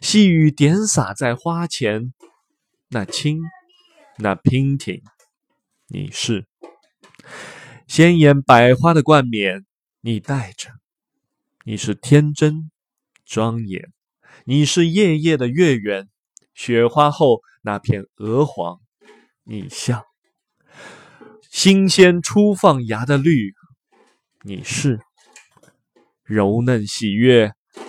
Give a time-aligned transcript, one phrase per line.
[0.00, 2.12] 细雨点洒在花前，
[2.88, 3.40] 那轻，
[4.18, 5.02] 那娉婷，
[5.88, 6.46] 你是。
[7.86, 9.64] 鲜艳百花的冠冕，
[10.00, 10.70] 你戴着；
[11.64, 12.70] 你是天真
[13.24, 13.92] 庄严，
[14.44, 16.08] 你是夜夜的月圆，
[16.54, 18.80] 雪花后那片鹅黄，
[19.44, 20.04] 你像
[21.50, 23.54] 新鲜初放芽的绿，
[24.42, 25.00] 你是。
[26.24, 27.54] 柔嫩喜悦。